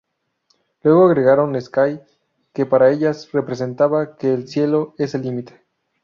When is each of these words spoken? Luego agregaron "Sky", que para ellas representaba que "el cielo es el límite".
Luego 0.81 1.05
agregaron 1.05 1.61
"Sky", 1.61 1.99
que 2.53 2.65
para 2.65 2.89
ellas 2.89 3.31
representaba 3.33 4.15
que 4.17 4.33
"el 4.33 4.47
cielo 4.47 4.95
es 4.97 5.13
el 5.13 5.21
límite". 5.21 5.63